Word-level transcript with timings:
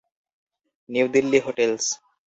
New 0.89 1.05
Delhi 1.13 1.39
hotels. 1.45 1.85